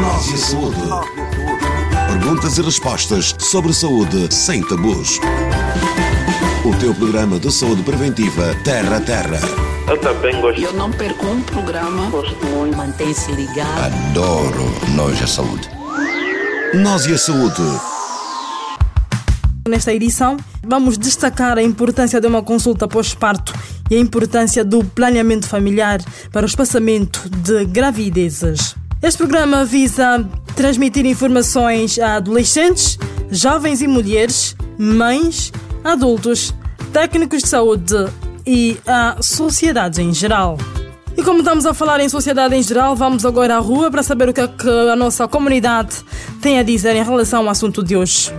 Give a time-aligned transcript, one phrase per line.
[0.00, 0.80] Nós e a saúde.
[2.08, 5.18] Perguntas e respostas sobre saúde sem tabus.
[6.64, 9.40] O teu programa de saúde preventiva Terra a Terra.
[9.88, 10.58] Eu também gosto.
[10.62, 12.08] Eu não perco um programa.
[12.08, 12.76] Gosto muito.
[12.78, 13.78] Mantém-se ligado.
[13.78, 14.64] Adoro
[14.94, 15.68] Nós e a Saúde.
[16.74, 17.62] Nós e a Saúde.
[19.68, 23.52] Nesta edição, vamos destacar a importância de uma consulta pós-parto
[23.90, 26.00] e a importância do planeamento familiar
[26.32, 28.80] para o espaçamento de gravidezes.
[29.02, 32.98] Este programa visa transmitir informações a adolescentes,
[33.30, 35.50] jovens e mulheres, mães,
[35.82, 36.54] adultos,
[36.92, 37.94] técnicos de saúde
[38.46, 40.58] e à sociedade em geral.
[41.16, 44.28] E como estamos a falar em sociedade em geral, vamos agora à rua para saber
[44.28, 45.96] o que, é que a nossa comunidade
[46.42, 48.30] tem a dizer em relação ao assunto de hoje.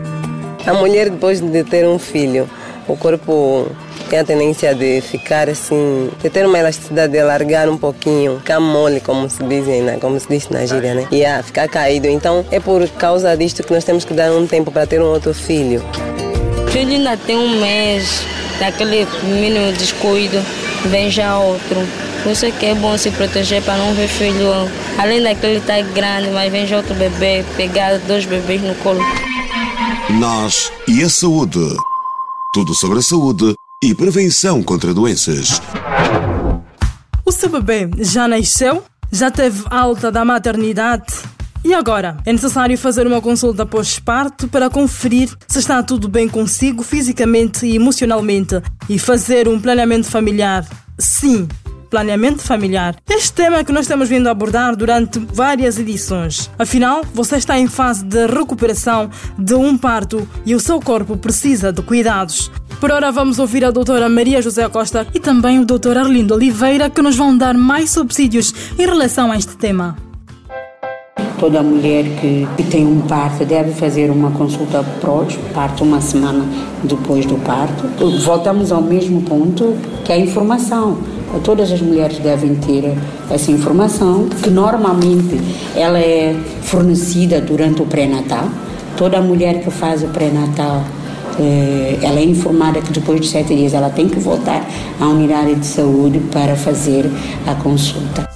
[0.68, 2.48] A mulher, depois de ter um filho,
[2.88, 3.66] o corpo
[4.11, 8.59] tem a tendência de ficar assim, de ter uma elasticidade de alargar um pouquinho, ficar
[8.59, 9.97] mole, como se diz, né?
[10.01, 11.07] como se diz na gíria, né?
[11.09, 12.07] E a ficar caído.
[12.07, 15.05] Então é por causa disto que nós temos que dar um tempo para ter um
[15.05, 15.81] outro filho.
[16.68, 18.26] O filho ainda tem um mês,
[18.59, 20.43] daquele mínimo descuido,
[20.87, 21.77] vem já outro.
[22.21, 24.51] Por isso que é bom se proteger para não ver filho,
[24.98, 28.99] além daquele estar tá grande, mas vem já outro bebê, pegar dois bebês no colo.
[30.20, 31.65] Nós e a saúde.
[32.53, 35.60] Tudo sobre a saúde e prevenção contra doenças.
[37.26, 38.84] O seu bebê já nasceu?
[39.12, 41.12] Já teve alta da maternidade?
[41.65, 42.18] E agora?
[42.24, 47.76] É necessário fazer uma consulta pós-parto para conferir se está tudo bem consigo fisicamente e
[47.76, 50.63] emocionalmente e fazer um planeamento familiar.
[50.99, 51.48] Sim,
[51.91, 52.95] planeamento familiar.
[53.07, 56.49] Este tema é que nós temos vindo a abordar durante várias edições.
[56.57, 61.71] Afinal, você está em fase de recuperação de um parto e o seu corpo precisa
[61.71, 62.49] de cuidados.
[62.79, 66.89] Por ora, vamos ouvir a doutora Maria José Costa e também o doutor Arlindo Oliveira,
[66.89, 69.97] que nos vão dar mais subsídios em relação a este tema
[71.41, 76.45] toda mulher que, que, tem um parto deve fazer uma consulta prós, parto uma semana
[76.84, 77.88] depois do parto.
[78.24, 79.75] Voltamos ao mesmo ponto
[80.06, 81.00] que é a informação.
[81.40, 82.96] Todas as mulheres devem ter
[83.30, 85.40] essa informação, que normalmente
[85.75, 88.50] ela é fornecida durante o pré-natal.
[88.97, 90.84] Toda mulher que faz o pré-natal,
[91.40, 94.66] eh, ela é informada que depois de sete dias ela tem que voltar
[95.00, 97.09] à unidade de saúde para fazer
[97.48, 98.31] a consulta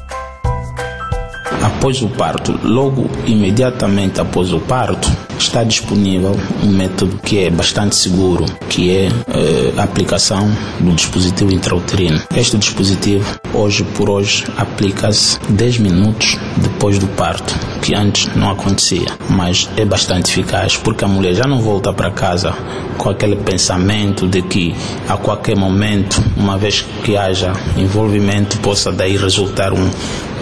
[1.85, 5.07] após o parto, logo imediatamente após o parto,
[5.43, 11.51] está disponível um método que é bastante seguro, que é eh, a aplicação do dispositivo
[11.51, 12.21] intrauterino.
[12.35, 16.37] Este dispositivo, hoje por hoje, aplica-se 10 minutos
[16.75, 21.47] depois do parto, que antes não acontecia, mas é bastante eficaz porque a mulher já
[21.47, 22.53] não volta para casa
[22.97, 24.75] com aquele pensamento de que
[25.07, 29.89] a qualquer momento, uma vez que haja envolvimento, possa daí resultar um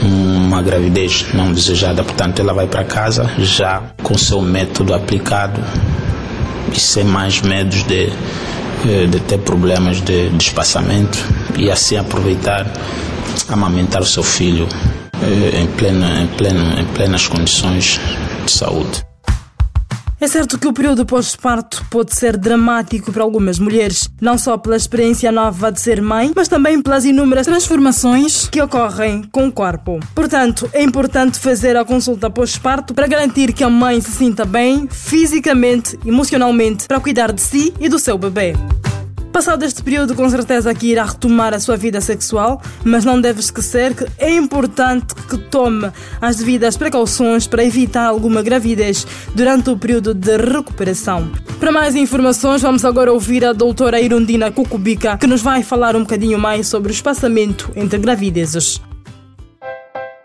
[0.02, 2.04] uma gravidez não desejada.
[2.04, 5.62] Portanto, ela vai para casa já com seu método aplicado
[6.74, 8.10] e sem mais medos de,
[8.86, 11.18] eh, de ter problemas de, de espaçamento
[11.56, 12.66] e assim aproveitar,
[13.48, 14.68] amamentar o seu filho
[15.22, 18.00] em, plena, em, pleno, em plenas condições
[18.46, 19.04] de saúde.
[20.24, 24.78] É certo que o período pós-parto pode ser dramático para algumas mulheres, não só pela
[24.78, 30.00] experiência nova de ser mãe, mas também pelas inúmeras transformações que ocorrem com o corpo.
[30.16, 34.88] Portanto, é importante fazer a consulta pós-parto para garantir que a mãe se sinta bem
[34.90, 38.54] fisicamente, emocionalmente, para cuidar de si e do seu bebê.
[39.34, 43.40] Passado este período, com certeza que irá retomar a sua vida sexual, mas não deve
[43.40, 49.76] esquecer que é importante que tome as devidas precauções para evitar alguma gravidez durante o
[49.76, 51.32] período de recuperação.
[51.60, 56.02] Para mais informações, vamos agora ouvir a doutora Irundina Cucubica, que nos vai falar um
[56.02, 58.80] bocadinho mais sobre o espaçamento entre gravidezes.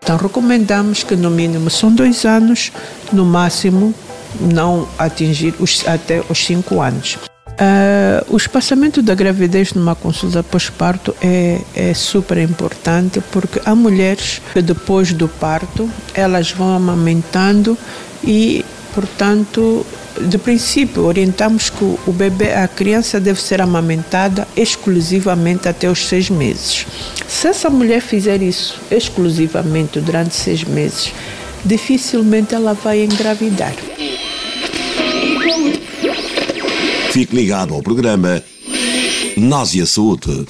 [0.03, 2.71] Então, recomendamos que no mínimo são dois anos,
[3.11, 3.91] no máximo
[4.39, 7.17] não atingir os, até os cinco anos.
[7.59, 14.41] Uh, o espaçamento da gravidez numa consulta pós-parto é, é super importante porque há mulheres
[14.53, 17.77] que depois do parto elas vão amamentando
[18.23, 18.63] e,
[18.95, 19.85] portanto,
[20.21, 26.29] de princípio, orientamos que o bebê, a criança deve ser amamentada exclusivamente até os seis
[26.29, 26.85] meses.
[27.27, 31.13] Se essa mulher fizer isso exclusivamente durante seis meses,
[31.65, 33.73] dificilmente ela vai engravidar.
[37.19, 38.41] Fique ligado ao programa
[39.35, 40.45] Nós e a Saúde.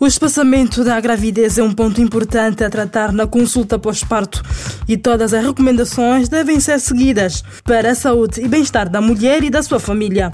[0.00, 4.42] O espaçamento da gravidez é um ponto importante a tratar na consulta pós-parto
[4.88, 9.50] e todas as recomendações devem ser seguidas para a saúde e bem-estar da mulher e
[9.50, 10.32] da sua família.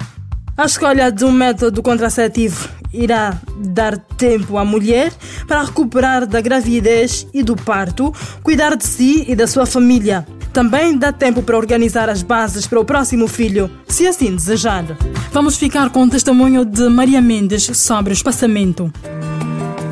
[0.56, 5.12] A escolha de um método contraceptivo irá dar tempo à mulher
[5.49, 8.14] para recuperar da gravidez e do parto,
[8.44, 10.25] cuidar de si e da sua família
[10.56, 14.87] também dá tempo para organizar as bases para o próximo filho, se assim desejar.
[15.31, 18.91] Vamos ficar com o testemunho de Maria Mendes sobre o espaçamento.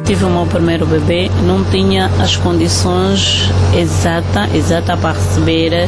[0.06, 3.42] Tive o meu primeiro bebê, não tinha as condições
[3.78, 5.86] exatas exata para receber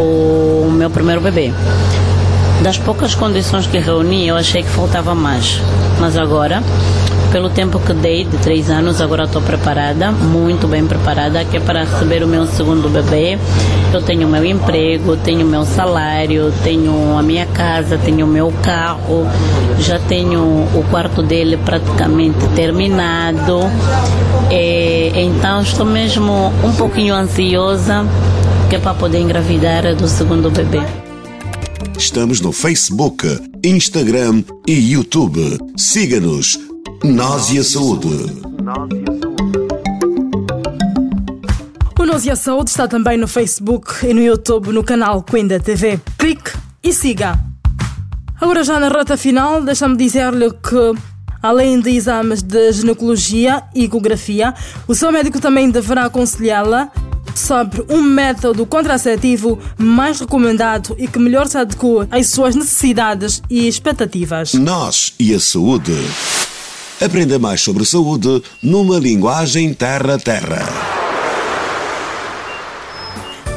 [0.00, 1.52] o meu primeiro bebê.
[2.62, 5.60] Das poucas condições que reuni, eu achei que faltava mais.
[6.00, 6.62] Mas agora,
[7.36, 11.60] pelo tempo que dei, de três anos, agora estou preparada, muito bem preparada, que é
[11.60, 13.38] para receber o meu segundo bebê.
[13.92, 19.26] Eu tenho meu emprego, tenho meu salário, tenho a minha casa, tenho o meu carro,
[19.78, 23.60] já tenho o quarto dele praticamente terminado.
[24.50, 28.06] E, então estou mesmo um pouquinho ansiosa
[28.70, 30.80] que é para poder engravidar do segundo bebê.
[31.98, 33.26] Estamos no Facebook,
[33.62, 35.58] Instagram e YouTube.
[35.76, 36.75] Siga-nos.
[37.04, 38.08] Nós e a Saúde.
[41.98, 45.60] O Nós e a Saúde está também no Facebook e no YouTube no canal Quinda
[45.60, 46.00] TV.
[46.18, 46.52] Clique
[46.82, 47.38] e siga.
[48.40, 54.52] Agora já na reta final, deixa-me dizer-lhe que Além de exames de ginecologia e ecografia,
[54.88, 56.90] o seu médico também deverá aconselhá-la
[57.36, 63.68] sobre um método contraceptivo mais recomendado e que melhor se adequa às suas necessidades e
[63.68, 64.54] expectativas.
[64.54, 65.92] Nós e a saúde.
[67.00, 70.66] Aprenda mais sobre saúde numa linguagem terra-terra.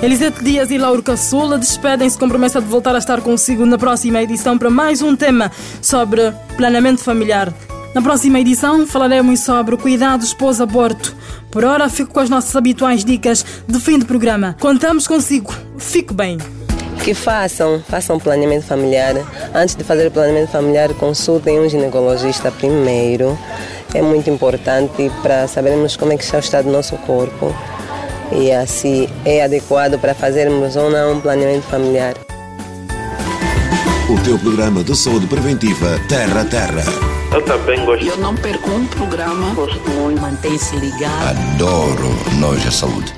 [0.04, 4.22] Elisete Dias e Lauro Caçula despedem-se com promessa de voltar a estar consigo na próxima
[4.22, 5.50] edição para mais um tema
[5.82, 7.54] sobre planeamento familiar.
[7.96, 11.16] Na próxima edição falaremos sobre cuidados pós-aborto.
[11.50, 14.56] Por hora, fico com as nossas habituais dicas de fim de programa.
[14.60, 15.54] Contamos consigo.
[15.78, 16.38] Fique bem.
[17.10, 19.16] Que façam, façam planeamento familiar.
[19.52, 23.36] Antes de fazer o planeamento familiar, consultem um ginecologista primeiro.
[23.96, 27.52] É muito importante para sabermos como é que está o estado do nosso corpo
[28.32, 32.14] e assim é adequado para fazermos ou não um planeamento familiar.
[34.08, 36.84] O teu programa de saúde preventiva Terra a Terra.
[37.34, 38.06] Eu também gosto.
[38.06, 39.52] Eu não perco um programa.
[39.56, 40.22] Gosto muito.
[40.22, 41.56] Mantém-se ligado.
[41.56, 43.12] Adoro Nós a Saúde.